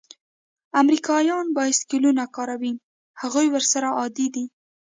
[0.81, 2.73] امریکایان بایسکلونه کاروي؟
[3.21, 4.45] هغوی ورسره عادي دي.